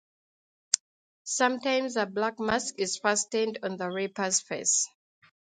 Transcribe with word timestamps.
Sometimes 1.25 1.95
a 1.95 2.07
black 2.07 2.39
mask 2.39 2.79
is 2.79 2.97
fastened 2.97 3.59
on 3.61 3.77
the 3.77 3.87
reaper's 3.91 4.39
face. 4.39 4.89